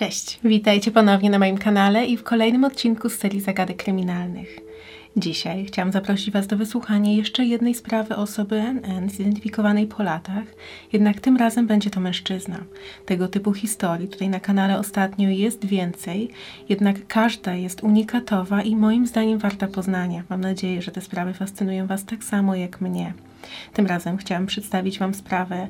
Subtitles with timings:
[0.00, 4.58] Cześć, witajcie ponownie na moim kanale i w kolejnym odcinku z serii Zagadek Kryminalnych.
[5.16, 10.44] Dzisiaj chciałam zaprosić Was do wysłuchania jeszcze jednej sprawy osoby NN zidentyfikowanej po latach,
[10.92, 12.58] jednak tym razem będzie to mężczyzna.
[13.06, 16.30] Tego typu historii tutaj na kanale ostatnio jest więcej,
[16.68, 20.24] jednak każda jest unikatowa i moim zdaniem warta poznania.
[20.30, 23.12] Mam nadzieję, że te sprawy fascynują Was tak samo jak mnie.
[23.72, 25.68] Tym razem chciałam przedstawić Wam sprawę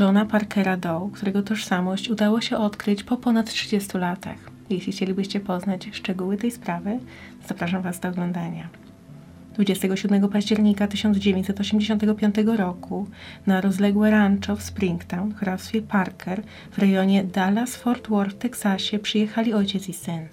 [0.00, 4.38] Johna Parkera Doe, którego tożsamość udało się odkryć po ponad 30 latach.
[4.70, 6.98] Jeśli chcielibyście poznać szczegóły tej sprawy,
[7.48, 8.68] zapraszam Was do oglądania.
[9.54, 13.06] 27 października 1985 roku
[13.46, 16.42] na rozległe rancho w Springtown, hrabstwie Parker,
[16.72, 20.28] w rejonie Dallas-Fort Worth w Teksasie przyjechali ojciec i syn.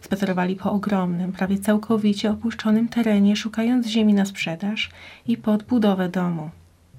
[0.00, 4.90] Spacerowali po ogromnym, prawie całkowicie opuszczonym terenie, szukając ziemi na sprzedaż
[5.26, 6.50] i pod budowę domu.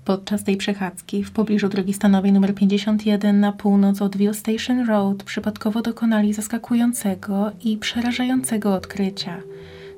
[0.05, 5.23] Podczas tej przechadzki w pobliżu drogi stanowej nr 51 na północ od Ville Station Road
[5.23, 9.37] przypadkowo dokonali zaskakującego i przerażającego odkrycia.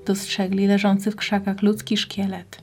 [0.06, 2.62] Dostrzegli leżący w krzakach ludzki szkielet.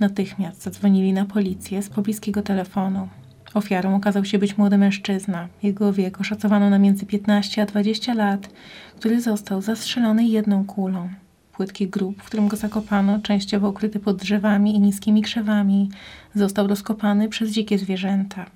[0.00, 3.08] Natychmiast zadzwonili na policję z pobliskiego telefonu.
[3.54, 5.48] Ofiarą okazał się być młody mężczyzna.
[5.62, 8.50] Jego wiek oszacowano na między 15 a 20 lat,
[8.96, 11.08] który został zastrzelony jedną kulą.
[11.52, 15.90] Płytki grób, w którym go zakopano, częściowo ukryty pod drzewami i niskimi krzewami,
[16.34, 18.46] został rozkopany przez dzikie zwierzęta.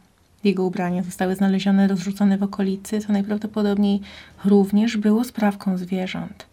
[0.45, 4.01] Jego ubrania zostały znalezione rozrzucone w okolicy, co najprawdopodobniej
[4.45, 6.47] również było sprawką zwierząt.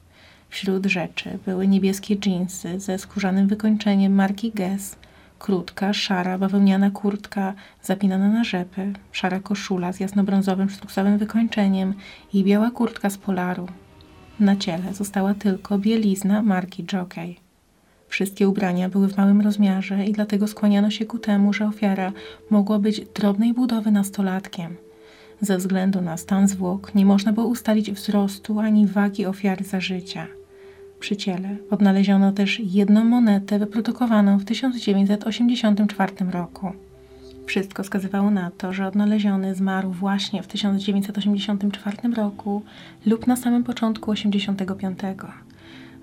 [0.50, 4.96] Wśród rzeczy były niebieskie dżinsy ze skórzanym wykończeniem marki Guess,
[5.40, 11.94] krótka, szara, bawełniana kurtka zapinana na rzepy, szara koszula z jasnobrązowym sztruksowym wykończeniem
[12.34, 13.68] i biała kurtka z polaru.
[14.40, 17.36] Na ciele została tylko bielizna marki Jockey.
[18.08, 22.12] Wszystkie ubrania były w małym rozmiarze i dlatego skłaniano się ku temu, że ofiara
[22.50, 24.76] mogła być drobnej budowy nastolatkiem.
[25.42, 30.28] Ze względu na stan zwłok nie można było ustalić wzrostu ani wagi ofiary za życia.
[31.00, 36.72] Przy ciele odnaleziono też jedną monetę wyprodukowaną w 1984 roku.
[37.46, 42.62] Wszystko wskazywało na to, że odnaleziony zmarł właśnie w 1984 roku
[43.06, 45.00] lub na samym początku 1985.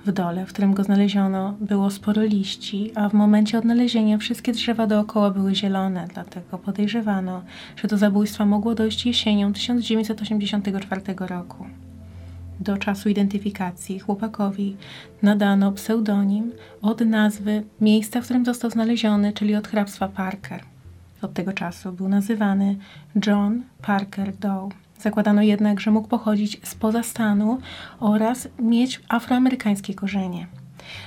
[0.07, 4.87] W dole, w którym go znaleziono, było sporo liści, a w momencie odnalezienia wszystkie drzewa
[4.87, 7.43] dookoła były zielone, dlatego podejrzewano,
[7.77, 11.67] że do zabójstwa mogło dojść jesienią 1984 roku.
[12.61, 14.77] Do czasu identyfikacji chłopakowi
[15.23, 16.53] nadano pseudonim
[16.83, 20.63] od nazwy miejsca, w którym został znaleziony, czyli od hrabstwa Parker.
[21.23, 22.77] Od tego czasu był nazywany
[23.27, 24.69] John Parker Doe.
[25.01, 27.59] Zakładano jednak, że mógł pochodzić spoza stanu
[28.01, 30.47] oraz mieć afroamerykańskie korzenie.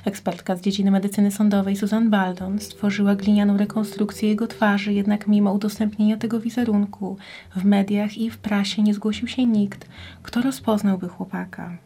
[0.06, 6.18] Ekspertka z dziedziny medycyny sądowej Susan Baldon stworzyła glinianą rekonstrukcję jego twarzy, jednak mimo udostępnienia
[6.18, 7.18] tego wizerunku
[7.56, 9.88] w mediach i w prasie nie zgłosił się nikt,
[10.24, 11.78] kto rozpoznałby chłopaka.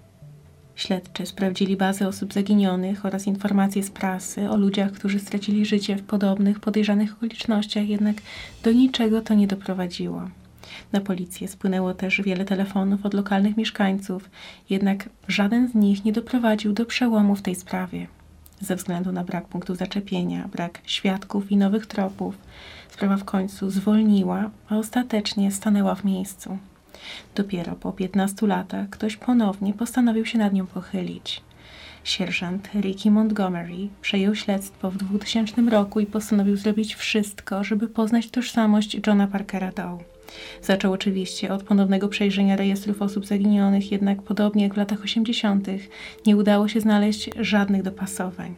[0.76, 6.04] Śledczy sprawdzili bazę osób zaginionych oraz informacje z prasy o ludziach, którzy stracili życie w
[6.04, 8.16] podobnych, podejrzanych okolicznościach, jednak
[8.64, 10.30] do niczego to nie doprowadziło.
[10.92, 14.30] Na policję spłynęło też wiele telefonów od lokalnych mieszkańców,
[14.70, 18.08] jednak żaden z nich nie doprowadził do przełomu w tej sprawie.
[18.62, 22.38] Ze względu na brak punktów zaczepienia, brak świadków i nowych tropów,
[22.90, 26.58] sprawa w końcu zwolniła, a ostatecznie stanęła w miejscu.
[27.36, 31.42] Dopiero po 15 latach ktoś ponownie postanowił się nad nią pochylić.
[32.04, 38.98] Sierżant Ricky Montgomery przejął śledztwo w 2000 roku i postanowił zrobić wszystko, żeby poznać tożsamość
[39.08, 40.13] Johna Parkera Doe.
[40.62, 45.68] Zaczął oczywiście od ponownego przejrzenia rejestrów osób zaginionych, jednak podobnie jak w latach 80.
[46.26, 48.56] nie udało się znaleźć żadnych dopasowań.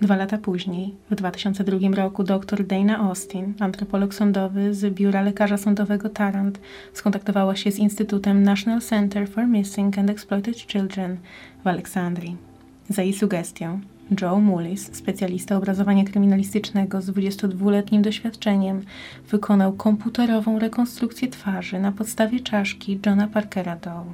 [0.00, 6.08] Dwa lata później, w 2002 roku, dr Dana Austin, antropolog sądowy z biura lekarza sądowego
[6.08, 6.60] Tarrant,
[6.92, 11.16] skontaktowała się z Instytutem National Center for Missing and Exploited Children
[11.64, 12.36] w Aleksandrii.
[12.88, 13.80] Za jej sugestią
[14.10, 18.82] Joe Mullis, specjalista obrazowania kryminalistycznego z 22-letnim doświadczeniem,
[19.30, 24.04] wykonał komputerową rekonstrukcję twarzy na podstawie czaszki Johna Parkera Doe.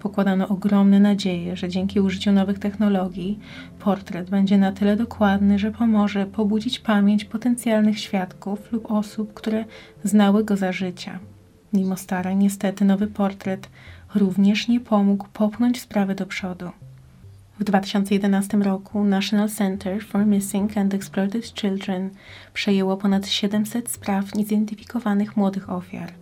[0.00, 3.38] Pokładano ogromne nadzieje, że dzięki użyciu nowych technologii
[3.78, 9.64] portret będzie na tyle dokładny, że pomoże pobudzić pamięć potencjalnych świadków lub osób, które
[10.04, 11.18] znały go za życia.
[11.72, 13.70] Mimo starań, niestety nowy portret
[14.14, 16.70] również nie pomógł popchnąć sprawy do przodu.
[17.58, 22.10] W 2011 roku National Center for Missing and Exploited Children
[22.54, 26.12] przejęło ponad 700 spraw niezidentyfikowanych młodych ofiar.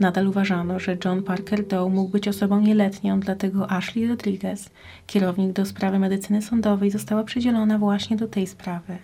[0.00, 4.70] Nadal uważano, że John Parker Doe mógł być osobą nieletnią, dlatego Ashley Rodriguez,
[5.06, 8.98] kierownik do sprawy medycyny sądowej, została przydzielona właśnie do tej sprawy.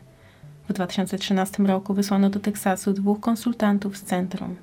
[0.68, 4.56] W 2013 roku wysłano do Teksasu dwóch konsultantów z centrum.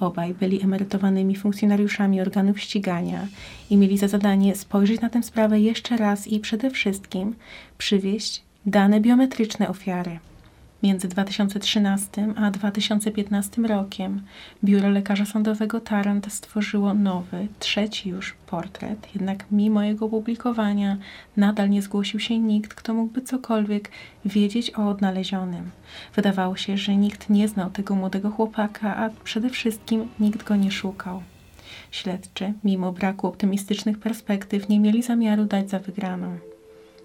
[0.00, 3.26] Obaj byli emerytowanymi funkcjonariuszami organów ścigania
[3.70, 7.34] i mieli za zadanie spojrzeć na tę sprawę jeszcze raz i przede wszystkim
[7.78, 10.18] przywieźć dane biometryczne ofiary.
[10.82, 14.22] Między 2013 a 2015 rokiem
[14.64, 20.96] Biuro Lekarza Sądowego Tarant stworzyło nowy, trzeci już portret, jednak mimo jego publikowania
[21.36, 23.90] nadal nie zgłosił się nikt, kto mógłby cokolwiek
[24.24, 25.70] wiedzieć o odnalezionym.
[26.14, 30.70] Wydawało się, że nikt nie znał tego młodego chłopaka, a przede wszystkim nikt go nie
[30.70, 31.22] szukał.
[31.90, 36.49] Śledczy, mimo braku optymistycznych perspektyw, nie mieli zamiaru dać za wygraną.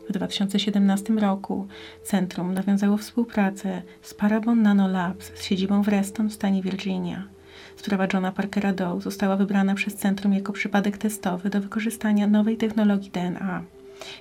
[0.10, 1.68] W 2017 roku
[2.04, 7.28] centrum nawiązało współpracę z Parabon Nanolabs z siedzibą w Reston w stanie Virginia.
[7.76, 13.12] Sprawa Johna Parkera Doe została wybrana przez centrum jako przypadek testowy do wykorzystania nowej technologii
[13.12, 13.64] DNA.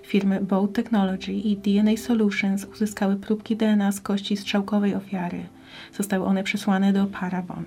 [0.03, 5.45] Firmy Bow Technology i DNA Solutions uzyskały próbki DNA z kości strzałkowej ofiary.
[5.93, 7.65] Zostały one przesłane do Parabon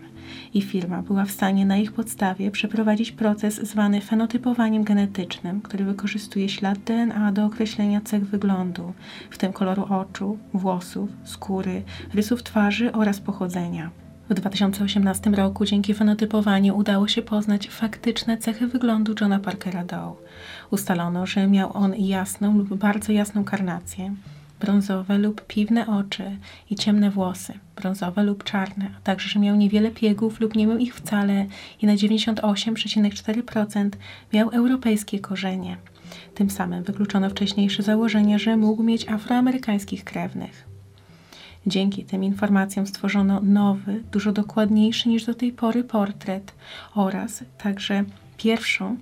[0.53, 6.49] i firma była w stanie na ich podstawie przeprowadzić proces zwany fenotypowaniem genetycznym, który wykorzystuje
[6.49, 8.93] ślad DNA do określenia cech wyglądu,
[9.29, 11.83] w tym koloru oczu, włosów, skóry,
[12.13, 13.91] rysów twarzy oraz pochodzenia.
[14.29, 20.15] W 2018 roku dzięki fenotypowaniu udało się poznać faktyczne cechy wyglądu Johna Parkera Doe.
[20.71, 24.15] Ustalono, że miał on jasną lub bardzo jasną karnację,
[24.59, 26.37] brązowe lub piwne oczy
[26.69, 30.77] i ciemne włosy, brązowe lub czarne, a także, że miał niewiele piegów lub nie miał
[30.77, 31.45] ich wcale
[31.81, 33.89] i na 98,4%
[34.33, 35.77] miał europejskie korzenie.
[36.35, 40.67] Tym samym wykluczono wcześniejsze założenie, że mógł mieć afroamerykańskich krewnych.
[41.67, 46.53] Dzięki tym informacjom stworzono nowy, dużo dokładniejszy niż do tej pory portret
[46.95, 48.03] oraz także
[48.37, 48.97] pierwszą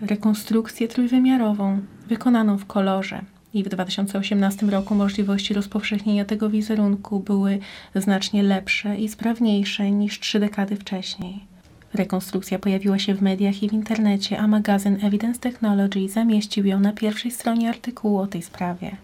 [0.00, 3.20] rekonstrukcję trójwymiarową wykonaną w kolorze
[3.56, 7.58] i w 2018 roku możliwości rozpowszechnienia tego wizerunku były
[7.94, 11.40] znacznie lepsze i sprawniejsze niż trzy dekady wcześniej.
[11.94, 16.92] Rekonstrukcja pojawiła się w mediach i w internecie, a magazyn Evidence Technology zamieścił ją na
[16.92, 18.96] pierwszej stronie artykułu o tej sprawie.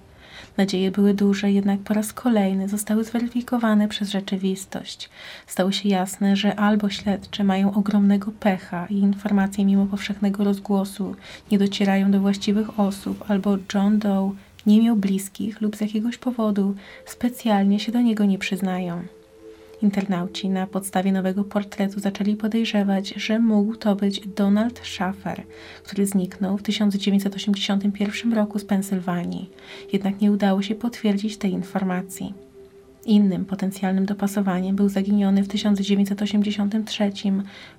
[0.57, 5.11] Nadzieje były duże, jednak po raz kolejny zostały zweryfikowane przez rzeczywistość.
[5.47, 11.17] Stało się jasne, że albo śledcze mają ogromnego pecha i informacje mimo powszechnego rozgłosu
[11.51, 14.33] nie docierają do właściwych osób, albo John Doe
[14.67, 16.75] nie miał bliskich lub z jakiegoś powodu
[17.07, 19.03] specjalnie się do niego nie przyznają.
[19.83, 25.43] Internauci na podstawie nowego portretu zaczęli podejrzewać, że mógł to być Donald Schaffer,
[25.85, 29.51] który zniknął w 1981 roku z Pensylwanii.
[29.93, 32.35] Jednak nie udało się potwierdzić tej informacji.
[33.07, 37.13] Innym potencjalnym dopasowaniem był zaginiony w 1983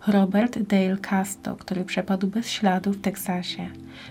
[0.08, 3.68] Robert Dale Casto, który przepadł bez śladu w Teksasie.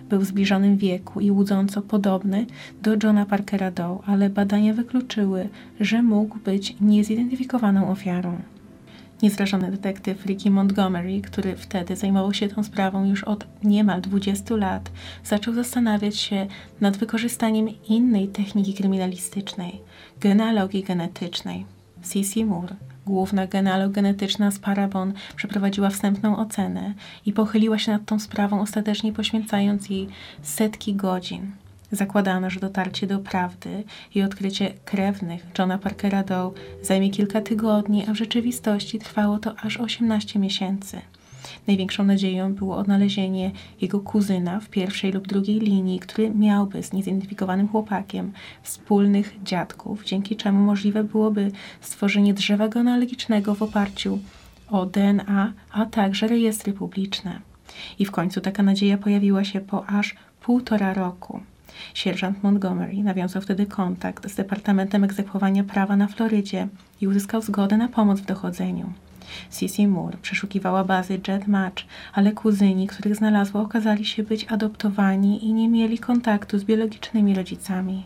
[0.08, 2.46] Był w zbliżonym wieku i łudząco podobny
[2.82, 5.48] do Johna Parkera Doe, ale badania wykluczyły,
[5.80, 8.38] że mógł być niezidentyfikowaną ofiarą.
[9.22, 14.90] Niezrażony detektyw Ricky Montgomery, który wtedy zajmował się tą sprawą już od niemal 20 lat,
[15.24, 16.46] zaczął zastanawiać się
[16.80, 19.80] nad wykorzystaniem innej techniki kryminalistycznej
[20.22, 21.66] genealogii genetycznej.
[22.02, 22.44] C.C.
[22.44, 22.74] Moore,
[23.06, 26.94] główna genealog genetyczna z Parabon, przeprowadziła wstępną ocenę
[27.26, 30.08] i pochyliła się nad tą sprawą, ostatecznie poświęcając jej
[30.42, 31.50] setki godzin.
[31.92, 36.52] Zakładano, że dotarcie do prawdy i odkrycie krewnych Johna Parkera Doe
[36.82, 41.00] zajmie kilka tygodni, a w rzeczywistości trwało to aż 18 miesięcy.
[41.66, 47.68] Największą nadzieją było odnalezienie jego kuzyna w pierwszej lub drugiej linii, który miałby z niezidentyfikowanym
[47.68, 48.32] chłopakiem
[48.62, 54.18] wspólnych dziadków, dzięki czemu możliwe byłoby stworzenie drzewa genealogicznego w oparciu
[54.70, 57.40] o DNA, a także rejestry publiczne.
[57.98, 61.40] I w końcu taka nadzieja pojawiła się po aż półtora roku.
[61.94, 66.68] Sierżant Montgomery nawiązał wtedy kontakt z Departamentem Egzekwowania Prawa na Florydzie
[67.00, 68.92] i uzyskał zgodę na pomoc w dochodzeniu.
[69.50, 75.52] Sissy Moore przeszukiwała bazy Jet Match, ale kuzyni, których znalazła, okazali się być adoptowani i
[75.52, 78.04] nie mieli kontaktu z biologicznymi rodzicami.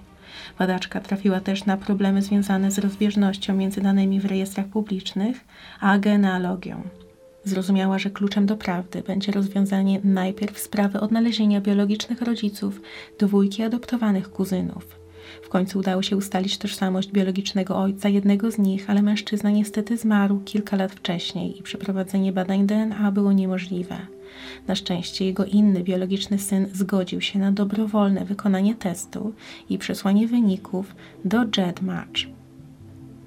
[0.59, 5.45] Badaczka trafiła też na problemy związane z rozbieżnością między danymi w rejestrach publicznych
[5.81, 6.83] a genealogią.
[7.45, 12.81] Zrozumiała, że kluczem do prawdy będzie rozwiązanie najpierw sprawy odnalezienia biologicznych rodziców
[13.19, 15.06] dwójki adoptowanych kuzynów.
[15.43, 20.41] W końcu udało się ustalić tożsamość biologicznego ojca jednego z nich, ale mężczyzna niestety zmarł
[20.45, 23.97] kilka lat wcześniej i przeprowadzenie badań DNA było niemożliwe.
[24.67, 29.33] Na szczęście jego inny biologiczny syn zgodził się na dobrowolne wykonanie testu
[29.71, 32.21] i przesłanie wyników do JEDMatch.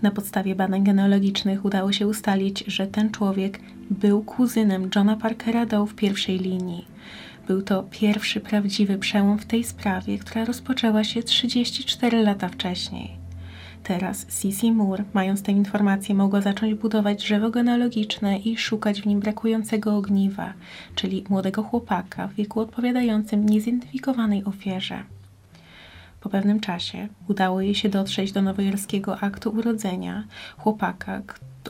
[0.01, 5.85] Na podstawie badań genealogicznych udało się ustalić, że ten człowiek był kuzynem Johna Parkera Doe
[5.85, 6.85] w pierwszej linii.
[7.49, 13.11] Był to pierwszy prawdziwy przełom w tej sprawie, która rozpoczęła się 34 lata wcześniej.
[13.83, 19.19] Teraz Cici Moore, mając tę informację, mogła zacząć budować drzewo genealogiczne i szukać w nim
[19.19, 20.53] brakującego ogniwa,
[20.95, 25.03] czyli młodego chłopaka w wieku odpowiadającym niezidentyfikowanej ofierze.
[26.21, 30.23] Po pewnym czasie udało jej się dotrzeć do nowojorskiego aktu urodzenia
[30.57, 31.21] chłopaka,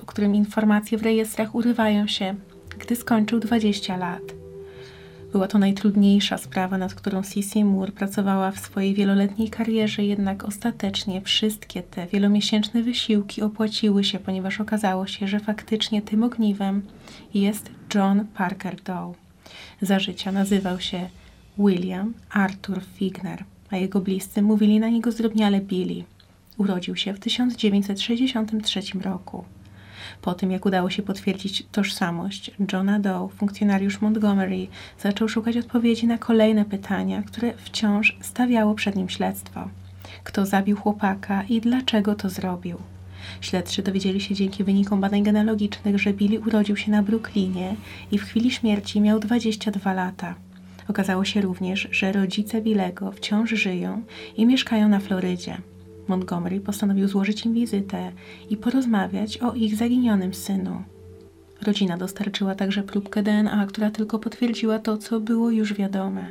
[0.01, 2.35] o którym informacje w rejestrach urywają się,
[2.79, 4.38] gdy skończył 20 lat.
[5.31, 11.21] Była to najtrudniejsza sprawa, nad którą Cici Moore pracowała w swojej wieloletniej karierze, jednak ostatecznie
[11.21, 16.81] wszystkie te wielomiesięczne wysiłki opłaciły się, ponieważ okazało się, że faktycznie tym ogniwem
[17.33, 19.13] jest John Parker Doe.
[19.81, 21.09] Za życia nazywał się
[21.57, 26.03] William Arthur Figner a jego bliscy mówili na niego zdrobniale Billy.
[26.57, 29.43] Urodził się w 1963 roku.
[30.21, 34.67] Po tym, jak udało się potwierdzić tożsamość Johna Doe, funkcjonariusz Montgomery
[34.99, 39.69] zaczął szukać odpowiedzi na kolejne pytania, które wciąż stawiało przed nim śledztwo.
[40.23, 42.77] Kto zabił chłopaka i dlaczego to zrobił?
[43.41, 47.75] Śledczy dowiedzieli się dzięki wynikom badań genealogicznych, że Billy urodził się na Brooklynie
[48.11, 50.35] i w chwili śmierci miał 22 lata.
[50.87, 54.01] Okazało się również, że rodzice Billego wciąż żyją
[54.37, 55.57] i mieszkają na Florydzie.
[56.09, 58.11] Montgomery postanowił złożyć im wizytę
[58.49, 60.83] i porozmawiać o ich zaginionym synu.
[61.61, 66.25] Rodzina dostarczyła także próbkę DNA, która tylko potwierdziła to, co było już wiadome,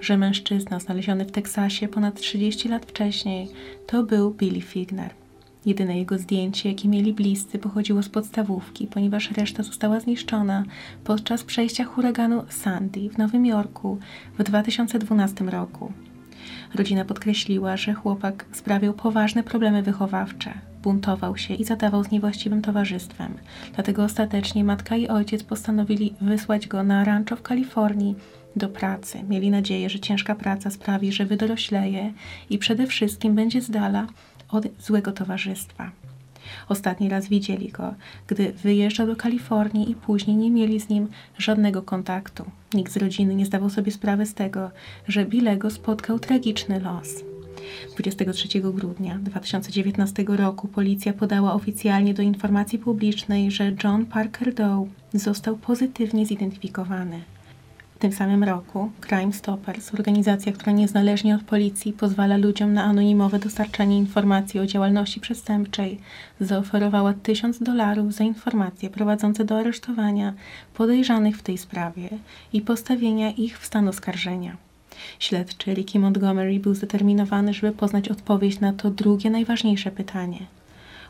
[0.00, 3.48] że mężczyzna znaleziony w Teksasie ponad 30 lat wcześniej
[3.86, 5.10] to był Billy Figner.
[5.66, 10.64] Jedyne jego zdjęcie, jakie mieli bliscy, pochodziło z podstawówki, ponieważ reszta została zniszczona
[11.04, 13.98] podczas przejścia huraganu Sandy w Nowym Jorku
[14.38, 15.92] w 2012 roku.
[16.74, 23.34] Rodzina podkreśliła, że chłopak sprawiał poważne problemy wychowawcze, buntował się i zadawał z niewłaściwym towarzystwem.
[23.74, 28.14] Dlatego ostatecznie matka i ojciec postanowili wysłać go na rancho w Kalifornii
[28.56, 29.22] do pracy.
[29.28, 32.12] Mieli nadzieję, że ciężka praca sprawi, że wydorośleje
[32.50, 34.06] i przede wszystkim będzie z dala
[34.48, 35.90] od złego towarzystwa.
[36.68, 37.94] Ostatni raz widzieli go,
[38.26, 42.44] gdy wyjeżdżał do Kalifornii i później nie mieli z nim żadnego kontaktu.
[42.74, 44.70] Nikt z rodziny nie zdawał sobie sprawy z tego,
[45.08, 47.08] że Billego spotkał tragiczny los.
[47.96, 55.56] 23 grudnia 2019 roku policja podała oficjalnie do informacji publicznej, że John Parker Doe został
[55.56, 57.20] pozytywnie zidentyfikowany.
[58.00, 63.98] Tym samym roku Crime Stoppers, organizacja, która niezależnie od policji pozwala ludziom na anonimowe dostarczanie
[63.98, 65.98] informacji o działalności przestępczej,
[66.40, 70.34] zaoferowała tysiąc dolarów za informacje prowadzące do aresztowania
[70.74, 72.08] podejrzanych w tej sprawie
[72.52, 74.56] i postawienia ich w stan oskarżenia.
[75.18, 80.46] Śledczy Ricky Montgomery był zdeterminowany, żeby poznać odpowiedź na to drugie najważniejsze pytanie.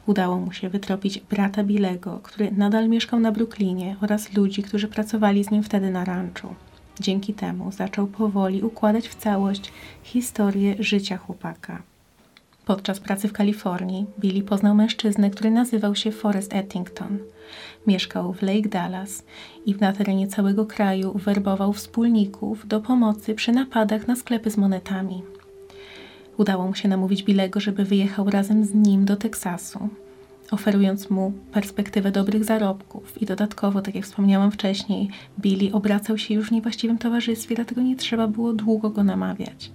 [0.07, 5.45] Udało mu się wytropić brata Billego, który nadal mieszkał na Brooklynie oraz ludzi, którzy pracowali
[5.45, 6.55] z nim wtedy na ranczu.
[7.01, 11.83] Dzięki temu zaczął powoli układać w całość historię życia chłopaka.
[12.65, 17.19] Podczas pracy w Kalifornii Billy poznał mężczyznę, który nazywał się Forrest Ettington.
[17.87, 19.25] Mieszkał w Lake Dallas
[19.67, 25.23] i na terenie całego kraju werbował wspólników do pomocy przy napadach na sklepy z monetami.
[26.37, 29.89] Udało mu się namówić Billego, żeby wyjechał razem z nim do Teksasu
[30.51, 33.23] oferując mu perspektywę dobrych zarobków.
[33.23, 35.09] I dodatkowo, tak jak wspomniałam wcześniej,
[35.41, 39.71] Billy obracał się już w niewłaściwym towarzystwie, dlatego nie trzeba było długo go namawiać.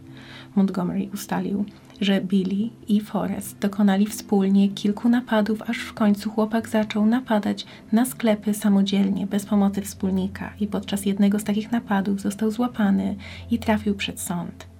[0.55, 1.65] Montgomery ustalił,
[2.01, 8.05] że Billy i Forrest dokonali wspólnie kilku napadów, aż w końcu chłopak zaczął napadać na
[8.05, 13.15] sklepy samodzielnie, bez pomocy wspólnika, i podczas jednego z takich napadów został złapany
[13.51, 14.74] i trafił przed sąd.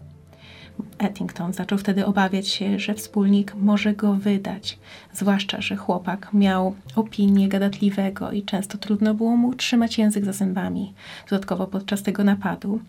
[0.97, 4.79] Ettington zaczął wtedy obawiać się, że wspólnik może go wydać,
[5.13, 10.93] zwłaszcza, że chłopak miał opinię gadatliwego i często trudno było mu trzymać język za zębami.
[11.29, 12.79] Dodatkowo podczas tego napadu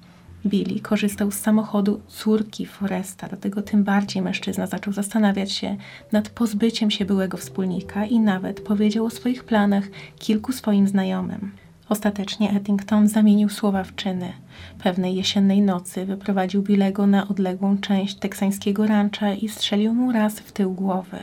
[0.46, 5.76] Billy korzystał z samochodu córki Foresta, dlatego tym bardziej mężczyzna zaczął zastanawiać się
[6.12, 9.84] nad pozbyciem się byłego wspólnika i nawet powiedział o swoich planach
[10.18, 11.65] kilku swoim znajomym.
[11.88, 14.32] Ostatecznie Ettington zamienił słowa w czyny.
[14.78, 20.52] Pewnej jesiennej nocy wyprowadził Billego na odległą część teksańskiego rancza i strzelił mu raz w
[20.52, 21.18] tył głowy.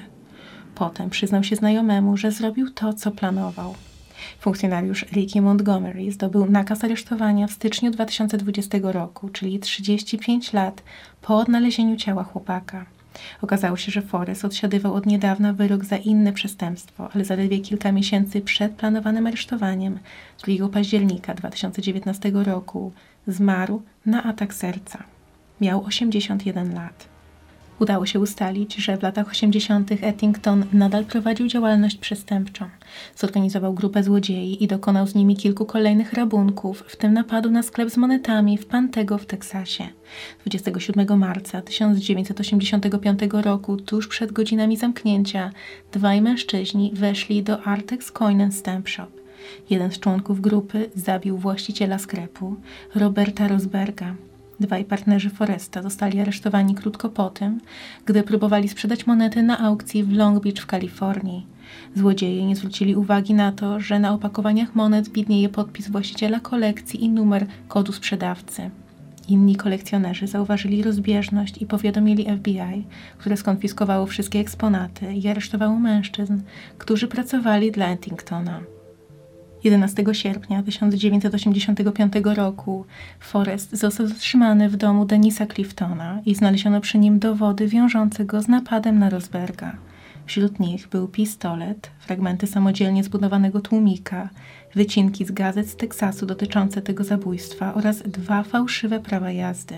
[0.76, 3.76] Potem przyznał się znajomemu, że zrobił to, co planował.
[4.40, 10.84] Funkcjonariusz Ricky Montgomery zdobył nakaz aresztowania w styczniu 2020 roku, czyli 35 lat
[11.22, 12.86] po odnalezieniu ciała chłopaka.
[13.42, 18.42] Okazało się, że Forrest odsiadywał od niedawna wyrok za inne przestępstwo, ale zaledwie kilka miesięcy
[18.42, 20.00] przed planowanym aresztowaniem
[20.44, 22.92] 2 października 2019 roku
[23.28, 25.04] zmarł na atak serca.
[25.62, 27.13] Miał 81 lat.
[27.80, 29.92] Udało się ustalić, że w latach 80.
[29.92, 32.66] Ettington nadal prowadził działalność przestępczą.
[33.16, 37.90] Zorganizował grupę złodziei i dokonał z nimi kilku kolejnych rabunków, w tym napadu na sklep
[37.90, 39.88] z monetami w Pantego w Teksasie.
[40.40, 45.52] 27 marca 1985 roku, tuż przed godzinami zamknięcia,
[45.92, 49.08] dwaj mężczyźni weszli do Artex Coin and Stamp Shop.
[49.70, 52.56] Jeden z członków grupy zabił właściciela sklepu,
[52.96, 54.16] Roberta Rosberga.
[54.64, 57.62] Dwaj partnerzy Foresta zostali aresztowani krótko po tym,
[58.06, 61.46] gdy próbowali sprzedać monety na aukcji w Long Beach w Kalifornii.
[61.96, 67.10] Złodzieje nie zwrócili uwagi na to, że na opakowaniach monet widnieje podpis właściciela kolekcji i
[67.10, 68.70] numer kodu sprzedawcy.
[69.30, 72.84] Inni kolekcjonerzy zauważyli rozbieżność i powiadomili FBI,
[73.18, 76.42] które skonfiskowało wszystkie eksponaty i aresztowało mężczyzn,
[76.78, 78.60] którzy pracowali dla Ettingtona.
[79.64, 82.86] 11 sierpnia 1985 roku
[83.20, 88.48] Forrest został zatrzymany w domu Denisa Cliftona i znaleziono przy nim dowody wiążące go z
[88.48, 89.76] napadem na Rosberga.
[90.26, 94.30] Wśród nich był pistolet, fragmenty samodzielnie zbudowanego tłumika,
[94.76, 99.76] wycinki z gazet z Teksasu dotyczące tego zabójstwa oraz dwa fałszywe prawa jazdy.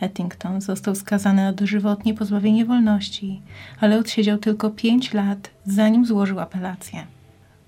[0.00, 3.42] Ettington został skazany na dożywotnie pozbawienie wolności,
[3.80, 7.19] ale odsiedział tylko pięć lat, zanim złożył apelację.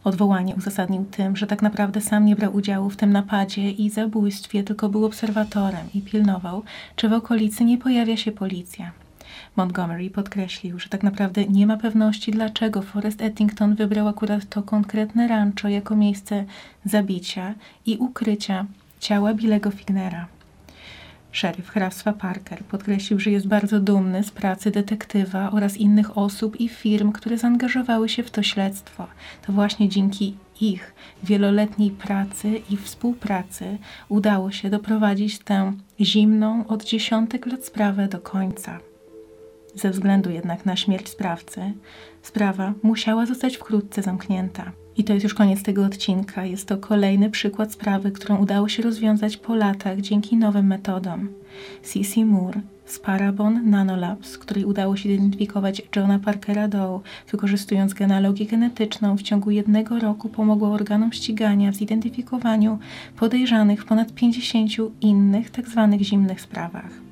[0.04, 4.62] Odwołanie uzasadnił tym, że tak naprawdę sam nie brał udziału w tym napadzie i zabójstwie,
[4.62, 6.62] tylko był obserwatorem i pilnował,
[6.96, 8.92] czy w okolicy nie pojawia się policja.
[9.56, 15.28] Montgomery podkreślił, że tak naprawdę nie ma pewności, dlaczego Forrest Ettington wybrał akurat to konkretne
[15.28, 16.44] rancho jako miejsce
[16.84, 17.54] zabicia
[17.86, 18.66] i ukrycia
[19.00, 20.26] ciała Billego Fignera.
[21.32, 26.68] Szeryf hrabstwa Parker podkreślił, że jest bardzo dumny z pracy detektywa oraz innych osób i
[26.68, 29.06] firm, które zaangażowały się w to śledztwo.
[29.46, 37.46] To właśnie dzięki ich wieloletniej pracy i współpracy udało się doprowadzić tę zimną od dziesiątek
[37.46, 38.78] lat sprawę do końca.
[39.74, 41.72] Ze względu jednak na śmierć sprawcy,
[42.22, 44.72] sprawa musiała zostać wkrótce zamknięta.
[44.96, 46.44] I to jest już koniec tego odcinka.
[46.44, 51.28] Jest to kolejny przykład sprawy, którą udało się rozwiązać po latach dzięki nowym metodom.
[51.82, 52.24] C.C.
[52.24, 57.00] Moore z Parabon Nanolabs, której udało się identyfikować Johna Parkera Doe,
[57.30, 62.78] wykorzystując genealogię genetyczną, w ciągu jednego roku pomogła organom ścigania w zidentyfikowaniu
[63.16, 65.88] podejrzanych w ponad 50 innych tzw.
[65.90, 67.11] Tak zimnych sprawach.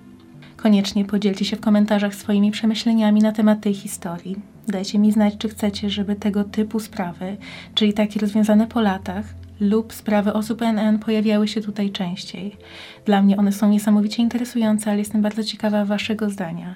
[0.63, 4.37] Koniecznie podzielcie się w komentarzach swoimi przemyśleniami na temat tej historii.
[4.69, 7.37] Dajcie mi znać, czy chcecie, żeby tego typu sprawy,
[7.75, 9.25] czyli takie rozwiązane po latach,
[9.61, 12.57] lub sprawy osób NN pojawiały się tutaj częściej.
[13.05, 16.75] Dla mnie one są niesamowicie interesujące, ale jestem bardzo ciekawa Waszego zdania.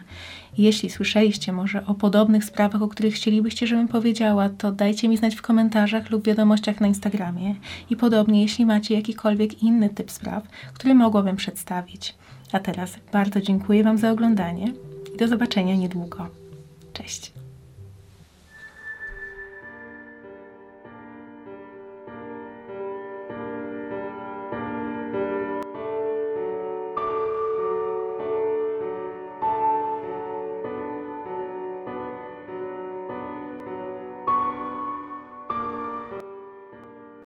[0.58, 5.34] Jeśli słyszeliście może o podobnych sprawach, o których chcielibyście, żebym powiedziała, to dajcie mi znać
[5.34, 7.54] w komentarzach lub wiadomościach na Instagramie.
[7.90, 12.14] I podobnie, jeśli macie jakikolwiek inny typ spraw, który mogłabym przedstawić.
[12.52, 14.72] A teraz bardzo dziękuję Wam za oglądanie
[15.14, 16.26] i do zobaczenia niedługo.
[16.92, 17.43] Cześć.